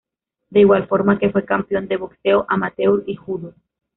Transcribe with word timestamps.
De 0.49 0.61
igual 0.61 0.87
forma 0.87 1.19
que 1.19 1.29
fue 1.29 1.45
campeón 1.45 1.87
de 1.87 1.97
boxeo 1.97 2.47
amateur 2.49 3.03
y 3.05 3.17
judo. 3.17 3.53